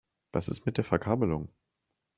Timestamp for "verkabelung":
0.83-1.53